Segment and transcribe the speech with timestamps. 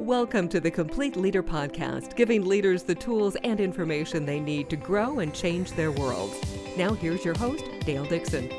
[0.00, 4.76] Welcome to the Complete Leader Podcast, giving leaders the tools and information they need to
[4.76, 6.34] grow and change their worlds.
[6.76, 8.50] Now, here's your host, Dale Dixon.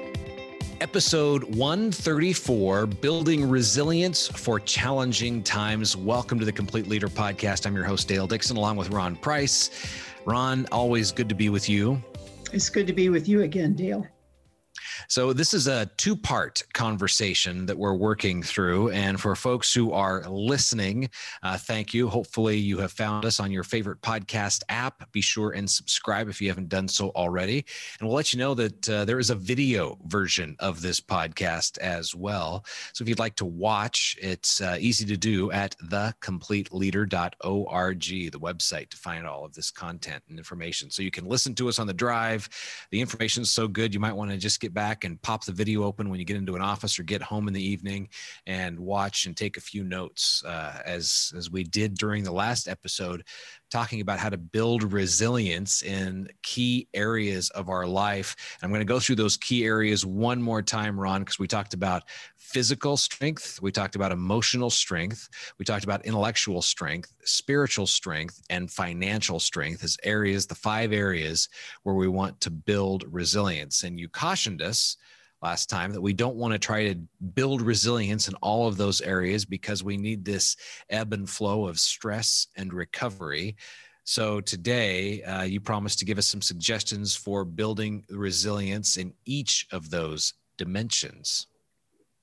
[0.80, 5.98] Episode 134 Building Resilience for Challenging Times.
[5.98, 7.66] Welcome to the Complete Leader Podcast.
[7.66, 9.72] I'm your host, Dale Dixon, along with Ron Price.
[10.24, 12.02] Ron, always good to be with you.
[12.54, 14.08] It's good to be with you again, Dale.
[15.08, 18.90] So, this is a two part conversation that we're working through.
[18.92, 21.10] And for folks who are listening,
[21.44, 22.08] uh, thank you.
[22.08, 25.12] Hopefully, you have found us on your favorite podcast app.
[25.12, 27.66] Be sure and subscribe if you haven't done so already.
[28.00, 31.78] And we'll let you know that uh, there is a video version of this podcast
[31.80, 32.66] as well.
[32.94, 38.90] So, if you'd like to watch, it's uh, easy to do at thecompleteleader.org, the website
[38.90, 40.90] to find all of this content and information.
[40.90, 42.50] So, you can listen to us on the drive.
[42.92, 45.44] The information is so good, you might want to just get back back and pop
[45.44, 48.08] the video open when you get into an office or get home in the evening
[48.48, 52.68] and watch and take a few notes uh, as as we did during the last
[52.70, 53.24] episode
[53.76, 58.36] talking about how to build resilience in key areas of our life.
[58.62, 61.74] I'm going to go through those key areas one more time, Ron, because we talked
[61.74, 62.04] about
[62.38, 68.72] physical strength, we talked about emotional strength, we talked about intellectual strength, spiritual strength, and
[68.72, 71.50] financial strength as areas, the five areas
[71.84, 73.84] where we want to build resilience.
[73.84, 74.75] And you cautioned us
[75.42, 77.00] last time that we don't want to try to
[77.34, 80.56] build resilience in all of those areas because we need this
[80.90, 83.56] ebb and flow of stress and recovery.
[84.06, 89.68] So today, uh, you promised to give us some suggestions for building resilience in each
[89.72, 91.48] of those dimensions.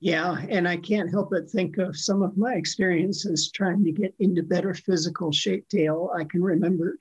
[0.01, 4.15] Yeah, and I can't help but think of some of my experiences trying to get
[4.19, 6.11] into better physical shape, Dale.
[6.17, 6.97] I can remember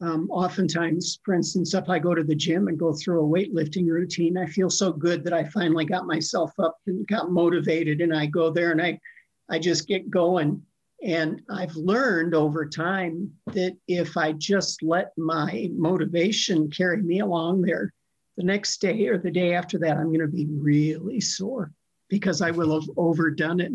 [0.00, 3.86] um, oftentimes, for instance, if I go to the gym and go through a weightlifting
[3.86, 8.14] routine, I feel so good that I finally got myself up and got motivated, and
[8.14, 9.00] I go there and I,
[9.48, 10.62] I just get going.
[11.02, 17.62] And I've learned over time that if I just let my motivation carry me along
[17.62, 17.92] there,
[18.36, 21.72] the next day or the day after that, I'm going to be really sore
[22.08, 23.72] because I will have overdone it.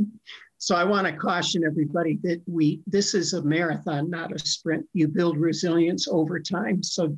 [0.61, 4.85] So I want to caution everybody that we this is a marathon, not a sprint.
[4.93, 6.83] You build resilience over time.
[6.83, 7.17] So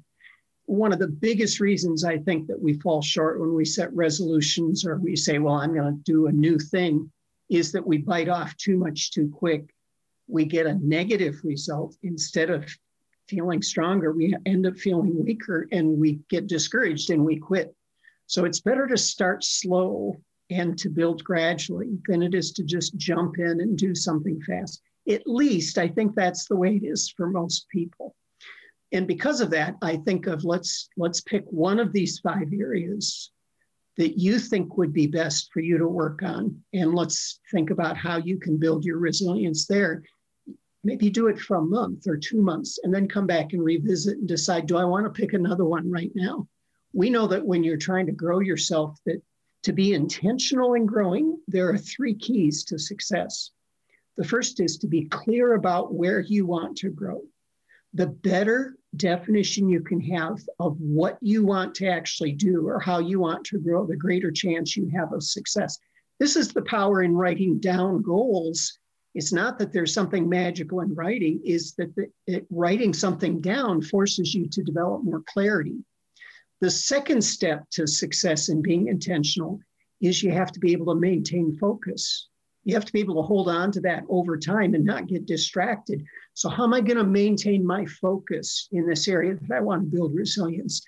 [0.63, 4.85] one of the biggest reasons I think that we fall short when we set resolutions
[4.85, 7.11] or we say, well, I'm going to do a new thing,
[7.49, 9.65] is that we bite off too much too quick.
[10.29, 12.73] We get a negative result instead of
[13.27, 14.13] feeling stronger.
[14.13, 17.75] We end up feeling weaker and we get discouraged and we quit.
[18.25, 20.15] So it's better to start slow
[20.49, 24.81] and to build gradually than it is to just jump in and do something fast.
[25.09, 28.15] At least I think that's the way it is for most people.
[28.91, 33.31] And because of that, I think of let's let's pick one of these five areas
[33.97, 37.97] that you think would be best for you to work on and let's think about
[37.97, 40.03] how you can build your resilience there.
[40.83, 44.17] Maybe do it for a month or 2 months and then come back and revisit
[44.17, 46.47] and decide do I want to pick another one right now?
[46.93, 49.21] We know that when you're trying to grow yourself that
[49.63, 53.51] to be intentional in growing, there are three keys to success.
[54.17, 57.21] The first is to be clear about where you want to grow.
[57.93, 62.99] The better definition you can have of what you want to actually do or how
[62.99, 65.79] you want to grow, the greater chance you have of success.
[66.19, 68.77] This is the power in writing down goals.
[69.15, 73.81] It's not that there's something magical in writing, is that the, it, writing something down
[73.81, 75.83] forces you to develop more clarity
[76.63, 79.59] the second step to success in being intentional
[79.99, 82.29] is you have to be able to maintain focus.
[82.63, 85.25] You have to be able to hold on to that over time and not get
[85.25, 86.05] distracted.
[86.35, 89.83] So, how am I going to maintain my focus in this area that I want
[89.83, 90.81] to build resilience?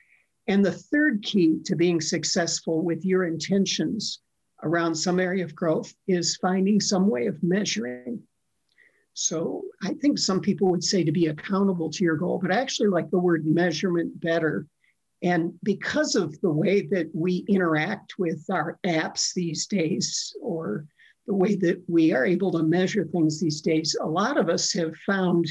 [0.48, 4.22] And the third key to being successful with your intentions
[4.64, 8.24] around some area of growth is finding some way of measuring.
[9.14, 12.62] So, I think some people would say to be accountable to your goal, but I
[12.62, 14.68] actually like the word measurement better
[15.22, 20.86] and because of the way that we interact with our apps these days, or
[21.26, 24.74] the way that we are able to measure things these days, a lot of us
[24.74, 25.46] have found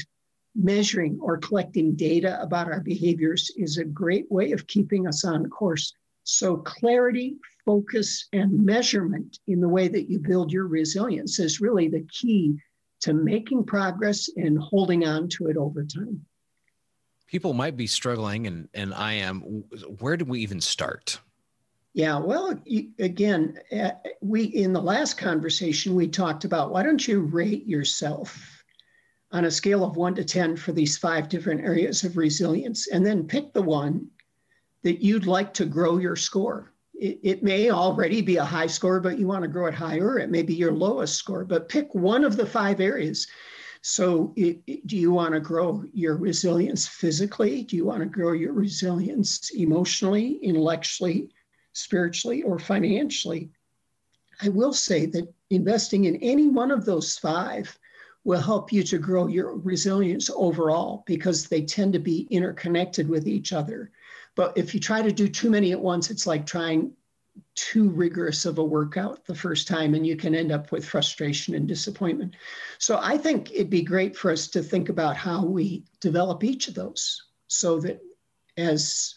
[0.55, 5.49] measuring or collecting data about our behaviors is a great way of keeping us on
[5.49, 5.93] course.
[6.23, 7.35] So, clarity,
[7.65, 12.55] focus, and measurement in the way that you build your resilience is really the key
[13.01, 16.25] to making progress and holding on to it over time
[17.27, 19.41] people might be struggling and and i am
[19.99, 21.19] where do we even start?
[21.93, 22.59] Yeah well
[22.99, 23.91] again uh,
[24.21, 28.63] we in the last conversation we talked about why don't you rate yourself
[29.31, 33.05] on a scale of 1 to 10 for these five different areas of resilience and
[33.05, 34.07] then pick the one
[34.83, 36.73] that you'd like to grow your score.
[36.93, 40.19] It, it may already be a high score but you want to grow it higher.
[40.19, 43.27] It may be your lowest score but pick one of the five areas
[43.87, 47.61] So, it, it, do you want to grow your resilience physically?
[47.61, 51.29] Do you want to grow your resilience emotionally, intellectually,
[51.73, 53.51] spiritually, or financially?
[54.41, 57.77] I will say that investing in any one of those five
[58.23, 63.27] will help you to grow your resilience overall because they tend to be interconnected with
[63.27, 63.91] each other.
[64.33, 66.93] But if you try to do too many at once, it's like trying
[67.55, 71.55] too rigorous of a workout the first time and you can end up with frustration
[71.55, 72.35] and disappointment.
[72.77, 76.67] So I think it'd be great for us to think about how we develop each
[76.67, 78.01] of those so that
[78.57, 79.15] as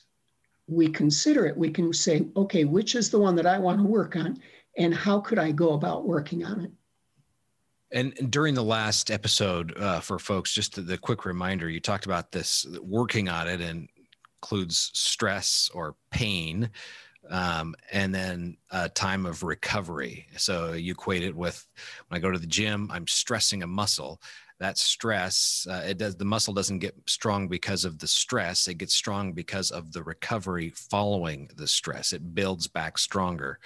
[0.67, 3.85] we consider it, we can say, okay, which is the one that I want to
[3.85, 4.41] work on
[4.77, 6.71] and how could I go about working on it?
[7.91, 12.33] And, during the last episode, uh, for folks, just the, quick reminder, you talked about
[12.33, 13.89] this working on it and
[14.43, 16.71] includes stress or pain,
[17.31, 20.27] um, and then a time of recovery.
[20.37, 21.67] So you equate it with
[22.09, 24.21] when I go to the gym, I'm stressing a muscle.
[24.61, 28.67] That stress, uh, it does the muscle doesn't get strong because of the stress.
[28.67, 32.13] It gets strong because of the recovery following the stress.
[32.13, 33.61] It builds back stronger.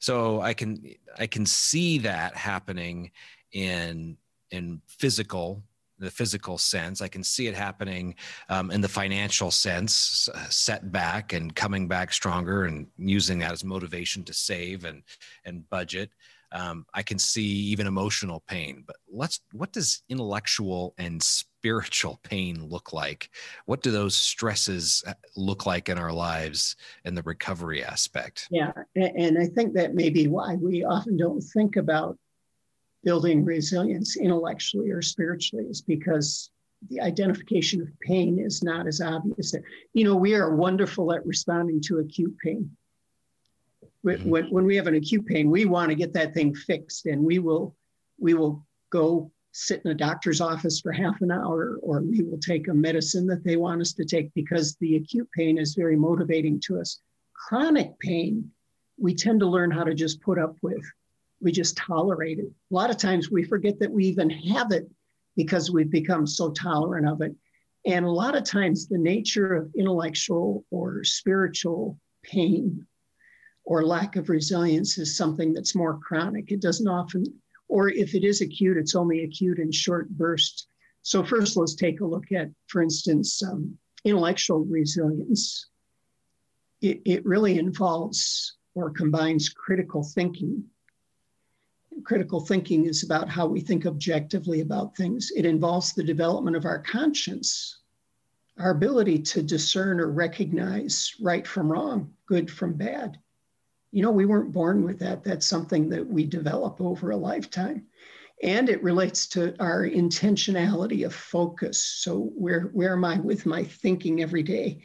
[0.00, 0.84] So I can
[1.18, 3.12] I can see that happening
[3.52, 4.18] in
[4.50, 5.62] in physical
[5.98, 7.00] the physical sense.
[7.00, 8.14] I can see it happening
[8.48, 14.24] um, in the financial sense, setback and coming back stronger, and using that as motivation
[14.24, 15.02] to save and
[15.44, 16.10] and budget.
[16.52, 18.84] Um, I can see even emotional pain.
[18.86, 19.40] But let's.
[19.52, 23.30] What does intellectual and spiritual pain look like?
[23.66, 28.46] What do those stresses uh, look like in our lives in the recovery aspect?
[28.50, 32.18] Yeah, and I think that may be why we often don't think about
[33.04, 36.50] building resilience intellectually or spiritually is because
[36.90, 39.54] the identification of pain is not as obvious.
[39.92, 42.70] You know, we are wonderful at responding to acute pain.
[44.04, 44.28] Mm-hmm.
[44.28, 47.24] When, when we have an acute pain, we want to get that thing fixed, and
[47.24, 47.74] we will
[48.18, 52.38] we will go sit in a doctor's office for half an hour, or we will
[52.38, 55.96] take a medicine that they want us to take because the acute pain is very
[55.96, 56.98] motivating to us.
[57.32, 58.50] Chronic pain,
[58.98, 60.84] we tend to learn how to just put up with
[61.44, 62.46] we just tolerate it.
[62.46, 64.90] A lot of times we forget that we even have it
[65.36, 67.34] because we've become so tolerant of it.
[67.86, 72.86] And a lot of times the nature of intellectual or spiritual pain
[73.64, 76.50] or lack of resilience is something that's more chronic.
[76.50, 77.26] It doesn't often,
[77.68, 80.66] or if it is acute, it's only acute in short bursts.
[81.02, 85.66] So, first, let's take a look at, for instance, um, intellectual resilience.
[86.80, 90.64] It, it really involves or combines critical thinking
[92.04, 95.32] critical thinking is about how we think objectively about things.
[95.34, 97.78] It involves the development of our conscience,
[98.58, 103.18] our ability to discern or recognize right from wrong, good from bad.
[103.90, 105.24] You know, we weren't born with that.
[105.24, 107.86] That's something that we develop over a lifetime.
[108.42, 111.82] And it relates to our intentionality of focus.
[111.82, 114.84] So, where, where am I with my thinking every day?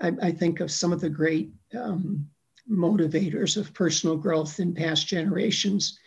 [0.00, 2.28] I, I think of some of the great um,
[2.70, 5.98] motivators of personal growth in past generations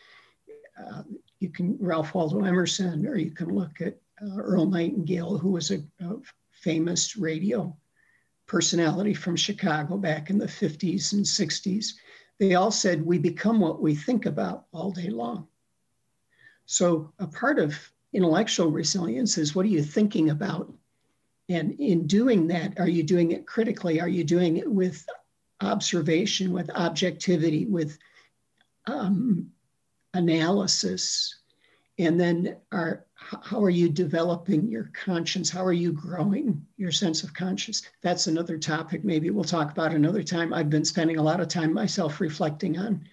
[0.89, 1.03] uh,
[1.39, 5.71] you can Ralph Waldo Emerson, or you can look at uh, Earl Nightingale, who was
[5.71, 6.15] a, a,
[6.51, 7.75] famous radio
[8.45, 11.93] personality from Chicago back in the 50s and 60s.
[12.39, 15.47] They all said, We become what we think about all day long.
[16.67, 17.75] So, a part of
[18.13, 20.71] intellectual resilience is what are you thinking about?
[21.50, 24.00] And in doing that, are you doing it critically?
[24.00, 25.05] Are you doing it with
[25.61, 27.97] observation, with objectivity, with
[28.85, 29.51] um,
[30.13, 31.36] analysis
[31.98, 35.50] and then are how are you developing your conscience?
[35.50, 37.84] How are you growing your sense of conscience?
[38.01, 40.53] That's another topic maybe we'll talk about another time.
[40.53, 43.08] I've been spending a lot of time myself reflecting on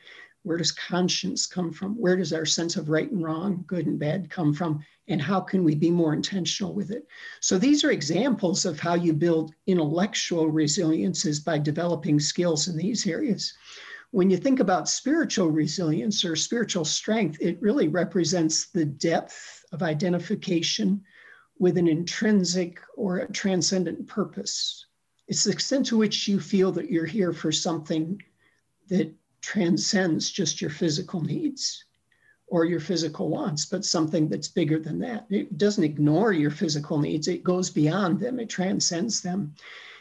[0.45, 1.95] where does conscience come from?
[1.97, 4.83] Where does our sense of right and wrong good and bad come from?
[5.09, 7.07] And how can we be more intentional with it?
[7.41, 13.07] So these are examples of how you build intellectual resiliences by developing skills in these
[13.07, 13.53] areas
[14.11, 19.83] when you think about spiritual resilience or spiritual strength, it really represents the depth of
[19.83, 21.03] identification
[21.59, 24.87] with an intrinsic or a transcendent purpose.
[25.27, 28.23] It's the extent to which you feel that you're here for something
[28.89, 31.85] that transcends just your physical needs
[32.47, 35.27] or your physical wants, but something that's bigger than that.
[35.29, 39.55] It doesn't ignore your physical needs, it goes beyond them, it transcends them.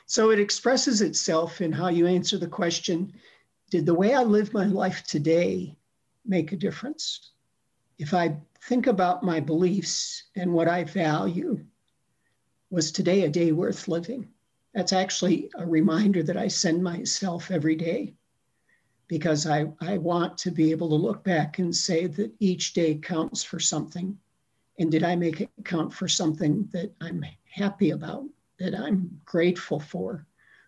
[0.05, 3.11] So it expresses itself in how you answer the question
[3.69, 5.77] did the way I live my life today
[6.25, 7.31] make a difference?
[7.97, 11.65] If I think about my beliefs and what I value,
[12.69, 14.27] was today a day worth living?
[14.74, 18.15] That's actually a reminder that I send myself every day
[19.07, 22.95] because I, I want to be able to look back and say that each day
[22.95, 24.17] counts for something
[24.79, 28.25] And did I make it count for something that I'm happy about,
[28.59, 30.25] that I'm grateful for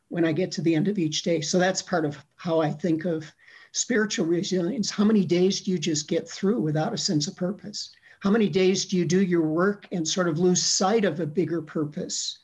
[0.09, 1.41] when I get to the end of each day?
[1.41, 3.31] So that's part of how I think of
[3.71, 4.89] spiritual resilience.
[4.89, 7.91] How many days do you just get through without a sense of purpose?
[8.19, 11.25] How many days do you do your work and sort of lose sight of a
[11.25, 12.39] bigger purpose?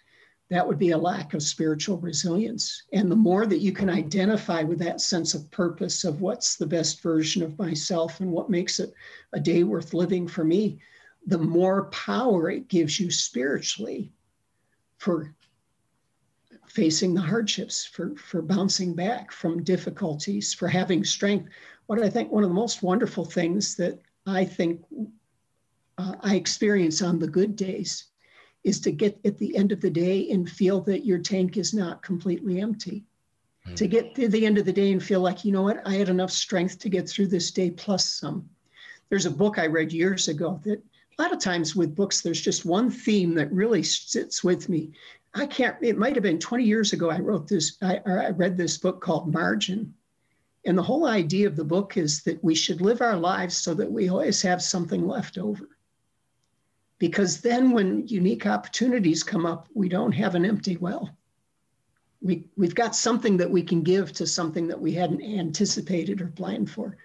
[0.50, 2.84] That would be a lack of spiritual resilience.
[2.93, 6.67] And the more that you can identify with that sense of purpose of what's the
[6.67, 8.93] best version of myself and what makes it
[9.34, 10.79] a day worth living for me,
[11.25, 14.12] the more power it gives you spiritually
[14.98, 15.34] for
[16.67, 21.50] facing the hardships, for, for bouncing back from difficulties, for having strength.
[21.88, 24.81] What I think one of the most wonderful things that I think
[25.98, 28.05] uh, I experience on the good days
[28.63, 31.74] is to get at the end of the day and feel that your tank is
[31.74, 33.05] not completely empty.
[33.67, 33.75] Mm.
[33.75, 35.93] To get to the end of the day and feel like, you know what, I
[35.93, 38.50] had enough strength to get through this day plus some.
[39.10, 40.81] There's a book I read years ago that
[41.17, 44.91] a lot of times with books, there's just one theme that really sits with me.
[45.36, 48.58] I can't, it might have been 20 years ago, I wrote this, I, I read
[48.58, 49.94] this book called Margin.
[50.65, 53.74] And the whole idea of the book is that we should live our lives so
[53.74, 55.68] that we always have something left over.
[56.98, 61.15] Because then when unique opportunities come up, we don't have an empty well.
[62.22, 66.27] We, we've got something that we can give to something that we hadn't anticipated or
[66.27, 66.98] planned for.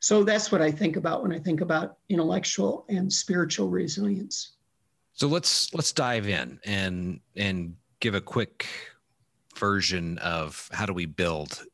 [0.00, 4.55] So that's what I think about when I think about intellectual and spiritual resilience.
[5.16, 8.66] So let's let's dive in and and give a quick
[9.56, 11.64] version of how do we build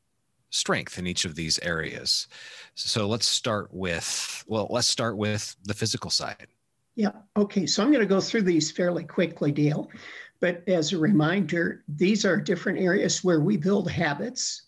[0.50, 2.28] strength in each of these areas.
[2.76, 6.46] So let's start with well, let's start with the physical side.
[6.94, 7.12] Yeah.
[7.36, 7.66] Okay.
[7.66, 9.90] So I'm going to go through these fairly quickly, Dale.
[10.38, 14.66] But as a reminder, these are different areas where we build habits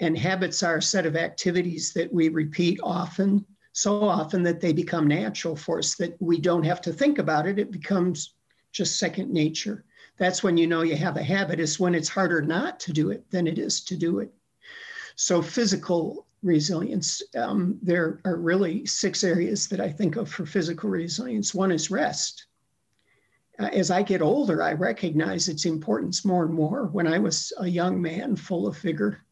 [0.00, 4.72] and habits are a set of activities that we repeat often, so often that they
[4.72, 7.58] become natural for us, that we don't have to think about it.
[7.58, 8.34] It becomes
[8.72, 9.84] just second nature.
[10.18, 13.10] That's when you know you have a habit, is when it's harder not to do
[13.10, 14.32] it than it is to do it.
[15.16, 20.90] So, physical resilience, um, there are really six areas that I think of for physical
[20.90, 21.54] resilience.
[21.54, 22.46] One is rest.
[23.58, 26.86] Uh, as I get older, I recognize its importance more and more.
[26.86, 29.22] When I was a young man full of vigor,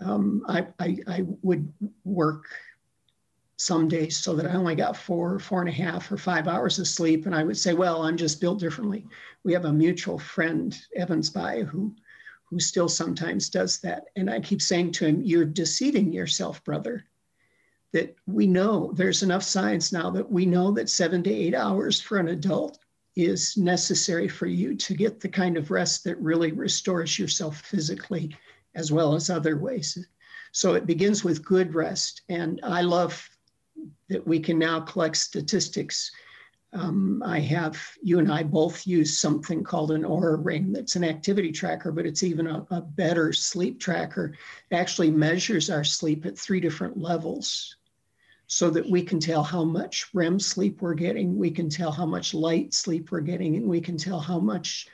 [0.00, 1.72] um, I, I, I, would
[2.04, 2.46] work
[3.56, 6.78] some days so that I only got four, four and a half, or five hours
[6.78, 7.26] of sleep.
[7.26, 9.06] And I would say, well, I'm just built differently.
[9.44, 11.94] We have a mutual friend, Evan Spy, who,
[12.44, 14.06] who still sometimes does that.
[14.16, 17.04] And I keep saying to him, you're deceiving yourself, brother.
[17.92, 22.00] That we know there's enough science now that we know that seven to eight hours
[22.00, 22.78] for an adult
[23.14, 28.36] is necessary for you to get the kind of rest that really restores yourself physically
[28.74, 29.96] as well as other ways.
[30.50, 32.22] So it begins with good rest.
[32.28, 33.28] And I love
[34.08, 36.10] that we can now collect statistics.
[36.72, 41.04] Um, I have, you and I both use something called an Oura ring that's an
[41.04, 44.34] activity tracker, but it's even a, a better sleep tracker.
[44.70, 47.76] It actually measures our sleep at three different levels
[48.46, 52.06] so that we can tell how much REM sleep we're getting, we can tell how
[52.06, 54.88] much light sleep we're getting, and we can tell how much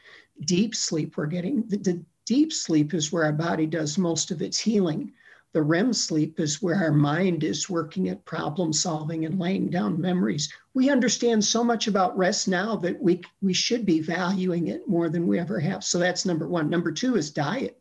[0.45, 1.67] deep sleep we're getting.
[1.67, 5.12] The, the deep sleep is where our body does most of its healing.
[5.52, 10.00] The REM sleep is where our mind is working at problem solving and laying down
[10.00, 10.52] memories.
[10.75, 15.09] We understand so much about rest now that we, we should be valuing it more
[15.09, 15.83] than we ever have.
[15.83, 16.71] So that's number one.
[16.71, 17.80] Number two is diet.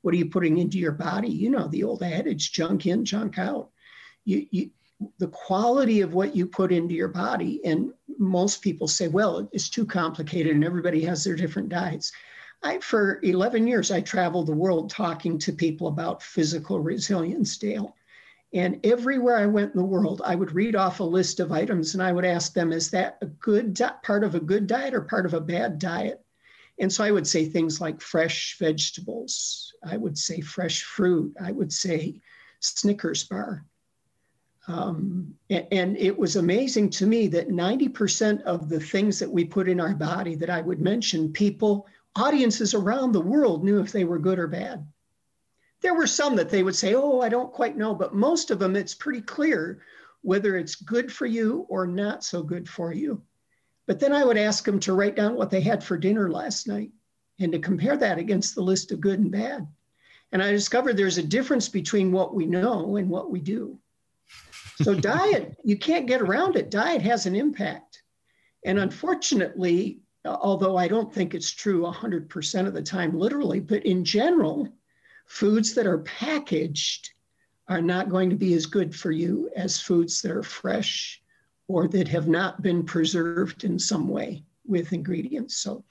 [0.00, 1.28] What are you putting into your body?
[1.28, 3.68] You know, the old adage junk in, junk out.
[4.24, 4.70] You, you,
[5.18, 7.60] the quality of what you put into your body.
[7.64, 12.12] And most people say, well, it's too complicated and everybody has their different diets.
[12.62, 17.96] I, for 11 years, I traveled the world talking to people about physical resilience, Dale.
[18.52, 21.94] And everywhere I went in the world, I would read off a list of items
[21.94, 24.92] and I would ask them, is that a good di- part of a good diet
[24.92, 26.22] or part of a bad diet?
[26.80, 29.72] And so I would say things like fresh vegetables.
[29.84, 31.34] I would say fresh fruit.
[31.40, 32.20] I would say
[32.60, 33.64] Snickers bar.
[34.66, 39.44] Um, and, and, it was amazing to me that 90% of the things that we
[39.44, 41.86] put in our body that I would mention, people
[42.16, 44.86] audiences around the world knew if they were good or bad.
[45.80, 48.58] There were some that they would say, Oh, I don't quite know, but most of
[48.58, 49.80] them, it's pretty clear
[50.22, 53.22] whether it's good for you or not so good for you.
[53.86, 56.68] But then I would ask them to write down what they had for dinner last
[56.68, 56.90] night
[57.38, 59.66] and to compare that against the list of good and bad.
[60.32, 63.78] And I discovered there's a difference between what we know and what we do.
[64.82, 66.70] So, diet, you can't get around it.
[66.70, 68.02] Diet has an impact.
[68.64, 74.04] And unfortunately, although I don't think it's true 100% of the time, literally, but in
[74.04, 74.68] general,
[75.26, 77.10] foods that are packaged
[77.68, 81.22] are not going to be as good for you as foods that are fresh
[81.68, 85.56] or that have not been preserved in some way with ingredients.
[85.58, 85.84] So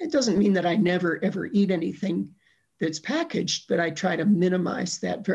[0.00, 2.32] it doesn't mean that I never ever eat anything
[2.80, 5.26] that's packaged, but I try to minimize that.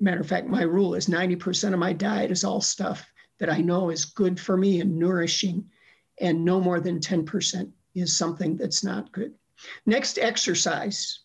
[0.00, 3.58] Matter of fact, my rule is 90% of my diet is all stuff that I
[3.58, 5.70] know is good for me and nourishing,
[6.20, 9.34] and no more than 10% is something that's not good.
[9.86, 11.20] Next, exercise.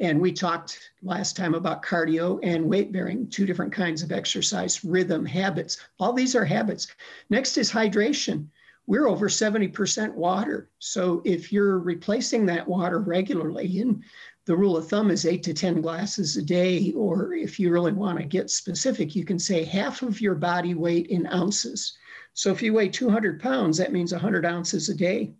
[0.00, 4.84] And we talked last time about cardio and weight bearing, two different kinds of exercise,
[4.84, 5.78] rhythm, habits.
[6.00, 6.88] All these are habits.
[7.30, 8.48] Next is hydration.
[8.86, 10.68] We're over 70% water.
[10.78, 14.02] So if you're replacing that water regularly, and
[14.46, 17.92] the rule of thumb is eight to 10 glasses a day, or if you really
[17.92, 21.96] want to get specific, you can say half of your body weight in ounces.
[22.34, 25.32] So if you weigh 200 pounds, that means 100 ounces a day.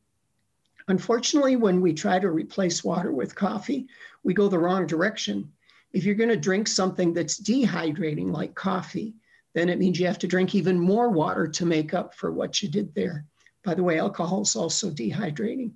[0.88, 3.86] Unfortunately, when we try to replace water with coffee,
[4.22, 5.50] we go the wrong direction.
[5.92, 9.14] If you're going to drink something that's dehydrating, like coffee,
[9.54, 12.62] then it means you have to drink even more water to make up for what
[12.62, 13.24] you did there.
[13.62, 15.72] By the way, alcohol is also dehydrating.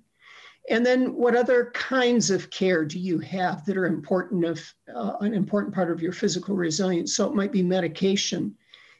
[0.69, 4.61] And then what other kinds of care do you have that are important of
[4.93, 7.15] uh, an important part of your physical resilience?
[7.15, 8.55] So it might be medication,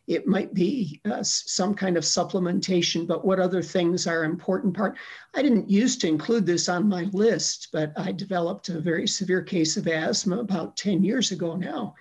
[0.10, 4.98] it might be uh, some kind of supplementation, but what other things are important part?
[5.36, 9.44] I didn't used to include this on my list, but I developed a very severe
[9.44, 11.94] case of asthma about 10 years ago now.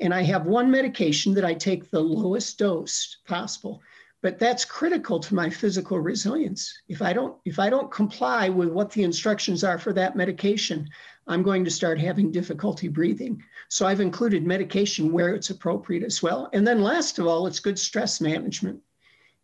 [0.00, 3.80] And I have one medication that I take the lowest dose possible
[4.22, 8.68] but that's critical to my physical resilience if i don't if i don't comply with
[8.68, 10.88] what the instructions are for that medication
[11.26, 16.22] i'm going to start having difficulty breathing so i've included medication where it's appropriate as
[16.22, 18.80] well and then last of all it's good stress management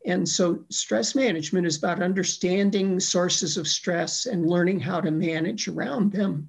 [0.06, 5.68] and so stress management is about understanding sources of stress and learning how to manage
[5.68, 6.48] around them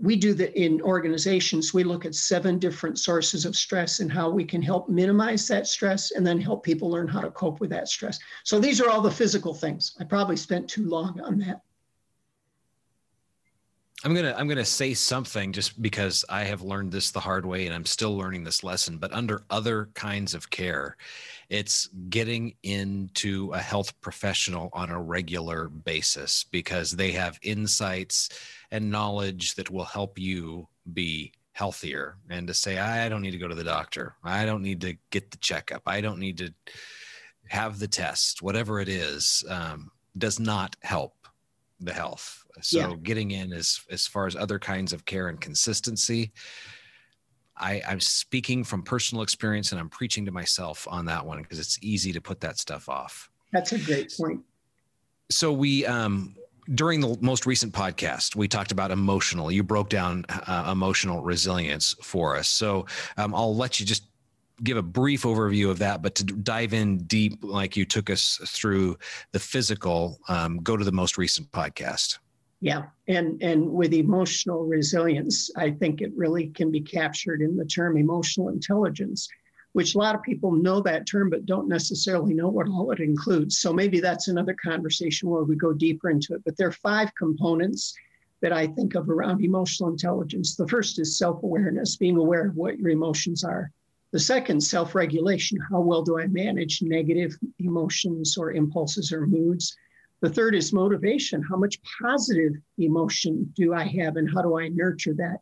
[0.00, 1.74] we do that in organizations.
[1.74, 5.66] We look at seven different sources of stress and how we can help minimize that
[5.66, 8.18] stress and then help people learn how to cope with that stress.
[8.44, 9.94] So these are all the physical things.
[10.00, 11.60] I probably spent too long on that.
[14.02, 17.66] I'm gonna I'm gonna say something just because I have learned this the hard way
[17.66, 18.96] and I'm still learning this lesson.
[18.96, 20.96] But under other kinds of care,
[21.50, 28.30] it's getting into a health professional on a regular basis because they have insights
[28.70, 32.16] and knowledge that will help you be healthier.
[32.30, 34.96] And to say I don't need to go to the doctor, I don't need to
[35.10, 36.54] get the checkup, I don't need to
[37.48, 41.19] have the test, whatever it is, um, does not help
[41.80, 42.94] the health so yeah.
[43.02, 46.32] getting in as as far as other kinds of care and consistency,
[47.56, 51.58] I, I'm speaking from personal experience and I'm preaching to myself on that one because
[51.58, 53.30] it's easy to put that stuff off.
[53.52, 54.40] That's a great point.
[55.30, 56.36] So we um
[56.74, 59.50] during the most recent podcast, we talked about emotional.
[59.50, 62.48] You broke down uh, emotional resilience for us.
[62.48, 64.04] So um, I'll let you just
[64.62, 68.38] give a brief overview of that, but to dive in deep, like you took us
[68.46, 68.98] through
[69.32, 72.18] the physical, um, go to the most recent podcast.
[72.60, 77.64] Yeah, and and with emotional resilience, I think it really can be captured in the
[77.64, 79.28] term emotional intelligence,
[79.72, 83.00] which a lot of people know that term but don't necessarily know what all it
[83.00, 83.60] includes.
[83.60, 86.42] So maybe that's another conversation where we go deeper into it.
[86.44, 87.94] But there are five components
[88.42, 90.56] that I think of around emotional intelligence.
[90.56, 93.70] The first is self-awareness, being aware of what your emotions are.
[94.12, 95.58] The second, self-regulation.
[95.70, 99.76] How well do I manage negative emotions or impulses or moods?
[100.20, 101.42] The third is motivation.
[101.42, 105.38] How much positive emotion do I have and how do I nurture that?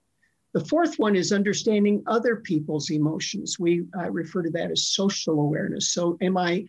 [0.53, 3.59] The fourth one is understanding other people's emotions.
[3.59, 5.91] We uh, refer to that as social awareness.
[5.91, 6.69] So, am I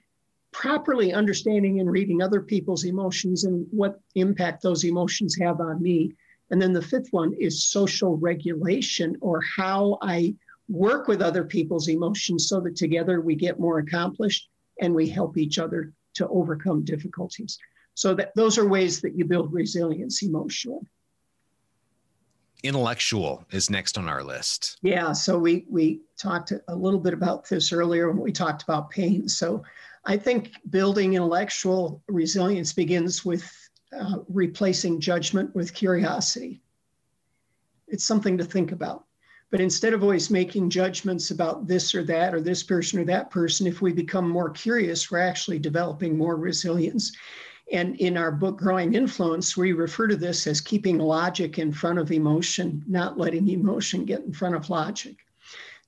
[0.51, 6.13] properly understanding and reading other people's emotions and what impact those emotions have on me?
[6.51, 10.35] And then the fifth one is social regulation or how I
[10.69, 15.37] work with other people's emotions so that together we get more accomplished and we help
[15.37, 17.57] each other to overcome difficulties.
[17.95, 20.87] So that those are ways that you build resilience emotionally.
[22.63, 24.77] Intellectual is next on our list.
[24.81, 28.89] Yeah, so we we talked a little bit about this earlier when we talked about
[28.89, 29.27] pain.
[29.27, 29.63] So
[30.05, 33.49] I think building intellectual resilience begins with
[33.97, 36.61] uh, replacing judgment with curiosity.
[37.87, 39.05] It's something to think about.
[39.51, 43.31] But instead of always making judgments about this or that or this person or that
[43.31, 47.11] person, if we become more curious, we're actually developing more resilience.
[47.71, 51.97] And in our book, Growing Influence, we refer to this as keeping logic in front
[51.97, 55.17] of emotion, not letting emotion get in front of logic.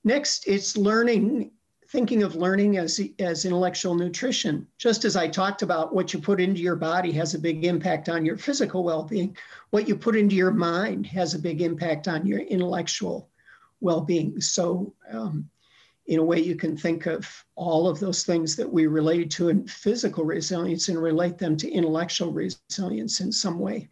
[0.02, 1.52] Next, it's learning,
[1.88, 4.66] thinking of learning as, as intellectual nutrition.
[4.78, 8.08] Just as I talked about, what you put into your body has a big impact
[8.08, 9.36] on your physical well being,
[9.70, 13.28] what you put into your mind has a big impact on your intellectual
[13.82, 14.40] well being.
[14.40, 15.48] So, um,
[16.06, 19.50] in a way you can think of all of those things that we relate to
[19.50, 23.88] in physical resilience and relate them to intellectual resilience in some way.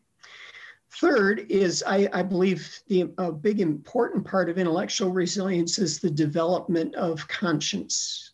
[1.00, 6.10] Third is, I, I believe, the a big important part of intellectual resilience is the
[6.10, 8.32] development of conscience.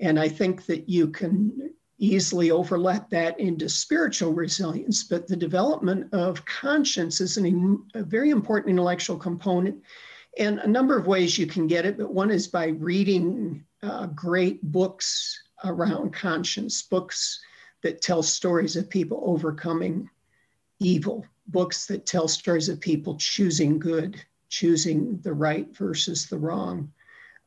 [0.00, 6.12] And I think that you can easily overlap that into spiritual resilience, but the development
[6.12, 9.82] of conscience is an, a very important intellectual component.
[10.38, 14.06] And a number of ways you can get it, but one is by reading uh,
[14.06, 17.40] great books around conscience, books
[17.82, 20.10] that tell stories of people overcoming
[20.78, 26.92] evil books that tell stories of people choosing good, choosing the right versus the wrong,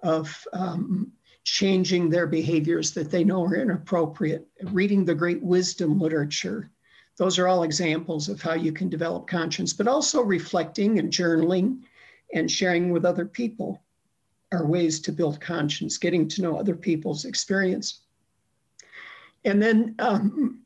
[0.01, 1.11] of um,
[1.43, 6.69] changing their behaviors that they know are inappropriate, reading the great wisdom literature.
[7.17, 11.81] Those are all examples of how you can develop conscience, but also reflecting and journaling
[12.33, 13.81] and sharing with other people
[14.51, 18.01] are ways to build conscience, getting to know other people's experience.
[19.45, 20.61] And then um,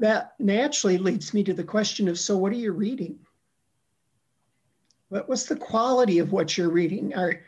[0.00, 3.18] that naturally leads me to the question of so what are you reading?
[5.08, 7.14] What, what's the quality of what you're reading?
[7.14, 7.40] Are,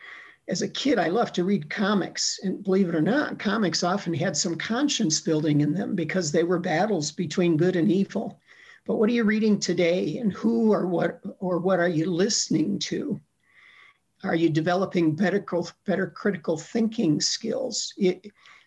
[0.49, 4.13] as a kid i loved to read comics and believe it or not comics often
[4.13, 8.39] had some conscience building in them because they were battles between good and evil.
[8.87, 12.79] But what are you reading today and who or what or what are you listening
[12.81, 13.19] to
[14.25, 15.45] are you developing better,
[15.85, 18.27] better critical thinking skills it,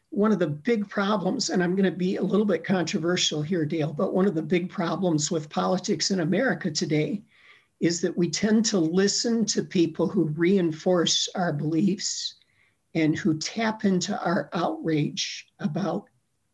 [0.09, 3.65] one of the big problems, and I'm going to be a little bit controversial here,
[3.65, 7.21] Dale, but one of the big problems with politics in America today
[7.79, 12.35] is that we tend to listen to people who reinforce our beliefs
[12.95, 16.05] and who tap into our outrage about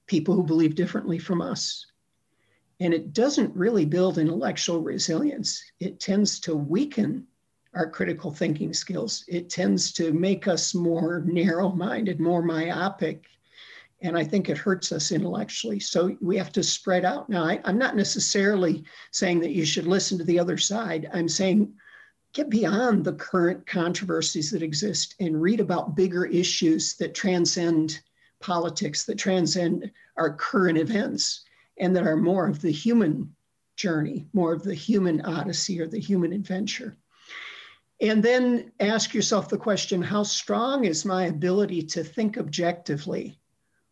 [0.08, 1.86] people who believe differently from us.
[2.80, 5.64] And it doesn't really build intellectual resilience.
[5.80, 7.28] It tends to weaken
[7.76, 9.26] our critical thinking skills.
[9.28, 13.26] It tends to make us more narrow minded, more myopic,
[14.02, 15.80] and I think it hurts us intellectually.
[15.80, 17.30] So we have to spread out.
[17.30, 21.10] Now, I, am not necessarily saying that you should listen to the other side.
[21.14, 21.74] I'm saying
[22.34, 28.02] get beyond the current controversies that exist and read about bigger issues that transcend
[28.40, 31.46] politics, that transcend our current events,
[31.78, 33.34] and that are more of the human
[33.76, 36.98] journey, more of the human odyssey or the human adventure.
[38.02, 43.40] And then ask yourself the question how strong is my ability to think objectively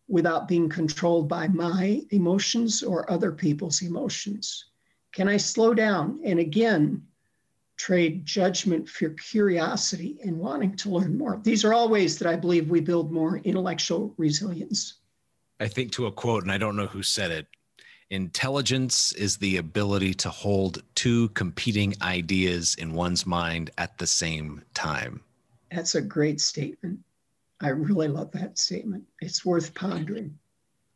[0.08, 4.66] without being controlled by my emotions or other people's emotions?
[5.14, 7.04] Can I slow down and again
[7.78, 11.40] trade judgment for curiosity and wanting to learn more?
[11.44, 14.96] These are all ways that I believe we build more intellectual resilience.
[15.60, 17.48] I think to a quote, and I don't know who said it
[18.12, 24.62] intelligence is the ability to hold two competing ideas in one's mind at the same
[24.74, 25.22] time.
[25.72, 27.00] That's a great statement.
[27.62, 29.06] I really love that statement.
[29.22, 30.38] It's worth pondering.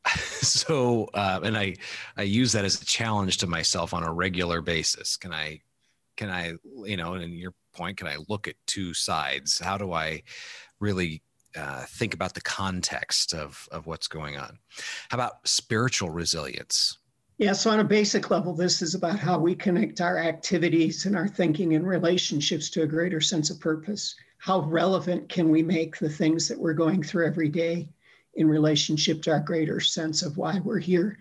[0.15, 1.75] so, uh, and I,
[2.17, 5.15] I use that as a challenge to myself on a regular basis.
[5.15, 5.61] Can I,
[6.17, 9.57] can I, you know, and your point, can I look at two sides?
[9.57, 10.23] How do I
[10.79, 11.21] really
[11.55, 14.59] uh, think about the context of of what's going on?
[15.09, 16.97] How about spiritual resilience?
[17.37, 21.17] Yeah, so on a basic level, this is about how we connect our activities and
[21.17, 25.97] our thinking and relationships to a greater sense of purpose how relevant can we make
[25.97, 27.89] the things that we're going through every day
[28.35, 31.17] in relationship to our greater sense of why we're here.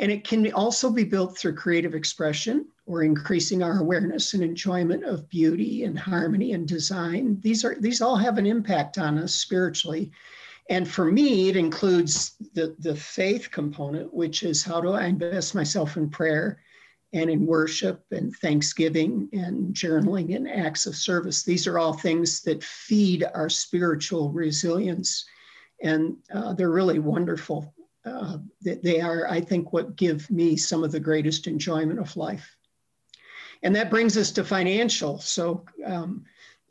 [0.00, 5.04] And it can also be built through creative expression or increasing our awareness and enjoyment
[5.04, 7.38] of beauty and harmony and design.
[7.42, 10.10] These are these all have an impact on us spiritually.
[10.70, 15.54] And for me, it includes the, the faith component, which is how do I invest
[15.54, 16.60] myself in prayer
[17.12, 21.42] and in worship and thanksgiving and journaling and acts of service.
[21.42, 25.24] These are all things that feed our spiritual resilience.
[25.82, 27.74] And uh, they're really wonderful.
[28.04, 32.56] Uh, they are, I think, what give me some of the greatest enjoyment of life.
[33.62, 35.18] And that brings us to financial.
[35.20, 36.24] So, um,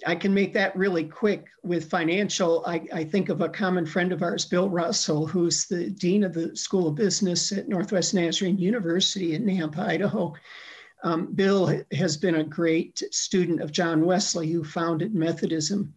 [0.06, 2.64] I can make that really quick with financial.
[2.66, 6.34] I, I, think of a common friend of ours, Bill Russell, who's the dean of
[6.34, 10.34] the School of Business at Northwest Nazarene University in Nampa, Idaho.
[11.04, 15.94] Um, Bill has been a great student of John Wesley, who founded Methodism.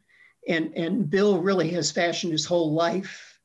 [0.49, 3.40] And, and Bill really has fashioned his whole life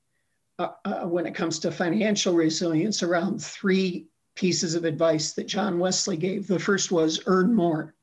[0.60, 5.80] uh, uh, when it comes to financial resilience around three pieces of advice that John
[5.80, 6.48] Wesley gave.
[6.48, 7.96] The first was earn more,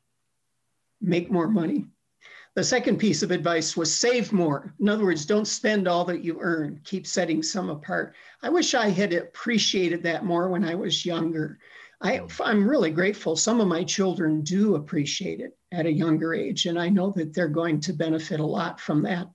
[1.01, 1.87] make more money
[2.59, 4.75] the second piece of advice was save more.
[4.81, 8.17] In other words, don't spend all that you earn, keep setting some apart.
[8.43, 11.61] I wish I had appreciated that more when I was younger.
[12.01, 13.37] I, am really grateful.
[13.37, 17.33] Some of my children do appreciate it at a younger age, and I know that
[17.33, 19.29] they're going to benefit a lot from that.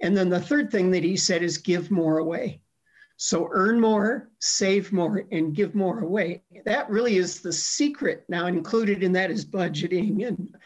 [0.00, 2.62] And then the third thing that he said is give more away.
[3.18, 6.42] So earn more, save more, and give more away.
[6.64, 8.24] That really is the secret.
[8.30, 10.56] Now, included in that is budgeting and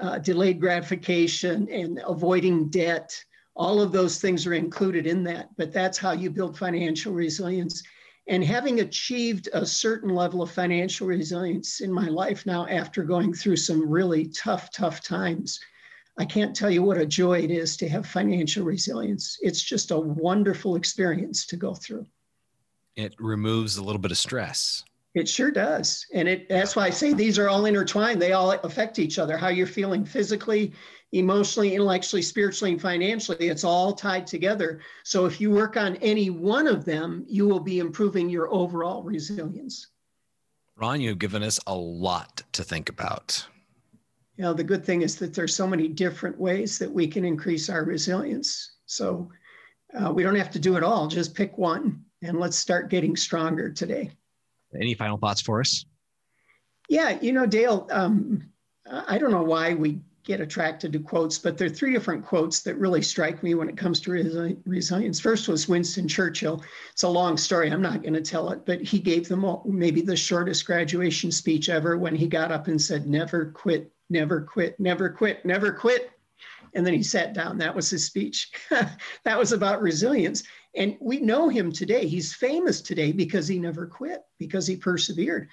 [0.00, 3.18] uh, delayed gratification and avoiding debt.
[3.54, 7.82] All of those things are included in that, but that's how you build financial resilience.
[8.28, 13.32] And having achieved a certain level of financial resilience in my life now, after going
[13.32, 15.60] through some really tough, tough times,
[16.18, 19.38] I can't tell you what a joy it is to have financial resilience.
[19.42, 22.06] It's just a wonderful experience to go through.
[22.96, 24.82] It removes a little bit of stress.
[25.16, 26.04] It sure does.
[26.12, 28.20] And it that's why I say these are all intertwined.
[28.20, 29.38] They all affect each other.
[29.38, 30.74] How you're feeling physically,
[31.12, 33.48] emotionally, intellectually, spiritually, and financially.
[33.48, 34.82] It's all tied together.
[35.04, 39.02] So if you work on any one of them, you will be improving your overall
[39.02, 39.86] resilience.
[40.76, 43.46] Ron, you've given us a lot to think about.
[44.36, 47.24] You know, the good thing is that there's so many different ways that we can
[47.24, 48.72] increase our resilience.
[48.84, 49.30] So
[49.98, 51.08] uh, we don't have to do it all.
[51.08, 54.10] Just pick one and let's start getting stronger today.
[54.74, 55.84] Any final thoughts for us?
[56.88, 58.50] Yeah, you know, Dale, um,
[58.88, 62.60] I don't know why we get attracted to quotes, but there are three different quotes
[62.60, 65.20] that really strike me when it comes to resi- resilience.
[65.20, 66.62] First was Winston Churchill.
[66.90, 67.70] It's a long story.
[67.70, 71.30] I'm not going to tell it, but he gave them all, maybe the shortest graduation
[71.30, 75.72] speech ever when he got up and said, Never quit, never quit, never quit, never
[75.72, 76.10] quit.
[76.76, 77.56] And then he sat down.
[77.56, 78.52] That was his speech.
[79.24, 80.42] that was about resilience.
[80.76, 82.06] And we know him today.
[82.06, 85.48] He's famous today because he never quit, because he persevered.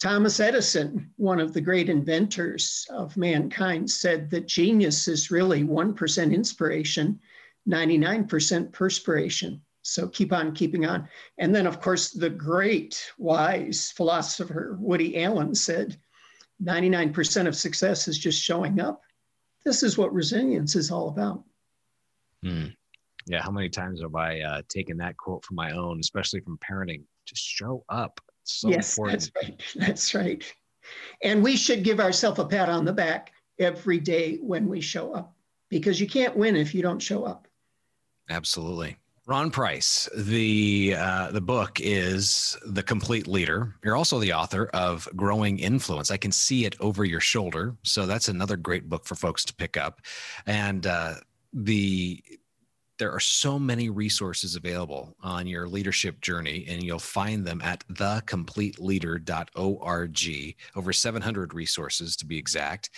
[0.00, 6.34] Thomas Edison, one of the great inventors of mankind, said that genius is really 1%
[6.34, 7.20] inspiration,
[7.68, 9.62] 99% perspiration.
[9.82, 11.08] So keep on keeping on.
[11.38, 15.96] And then, of course, the great, wise philosopher Woody Allen said
[16.62, 19.02] 99% of success is just showing up.
[19.64, 21.42] This is what resilience is all about.
[22.42, 22.66] Hmm.
[23.26, 23.42] Yeah.
[23.42, 27.02] How many times have I uh, taken that quote from my own, especially from parenting?
[27.24, 28.20] Just show up.
[28.42, 29.30] So yes, important.
[29.34, 29.62] that's right.
[29.86, 30.54] That's right.
[31.22, 35.14] And we should give ourselves a pat on the back every day when we show
[35.14, 35.34] up
[35.70, 37.48] because you can't win if you don't show up.
[38.28, 38.98] Absolutely.
[39.26, 43.74] Ron Price, the uh, the book is The Complete Leader.
[43.82, 46.10] You're also the author of Growing Influence.
[46.10, 49.54] I can see it over your shoulder, so that's another great book for folks to
[49.54, 50.02] pick up.
[50.46, 51.14] And uh,
[51.54, 52.22] the
[52.98, 57.82] there are so many resources available on your leadership journey, and you'll find them at
[57.88, 60.56] thecompleteleader.org.
[60.76, 62.90] Over 700 resources to be exact.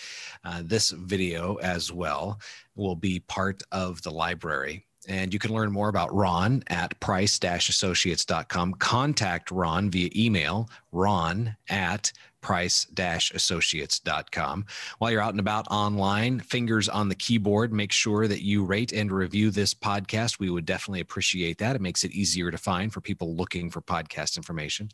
[0.43, 2.41] Uh, this video as well
[2.75, 4.86] will be part of the library.
[5.07, 7.39] And you can learn more about Ron at price
[7.69, 8.73] associates.com.
[8.75, 12.11] Contact Ron via email, ron at
[12.47, 14.65] price-associates.com.
[14.99, 18.93] While you're out and about online, fingers on the keyboard, make sure that you rate
[18.93, 20.39] and review this podcast.
[20.39, 21.75] We would definitely appreciate that.
[21.75, 24.89] It makes it easier to find for people looking for podcast information.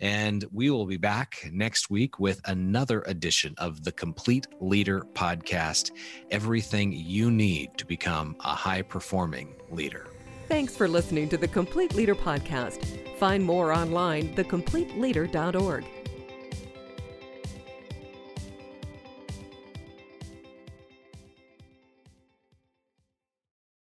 [0.00, 5.92] And we will be back next week with another edition of the Complete Leader podcast.
[6.32, 10.08] Everything you need to become a high performing leader.
[10.48, 13.16] Thanks for listening to the Complete Leader podcast.
[13.18, 15.84] Find more online, thecompleteleader.org.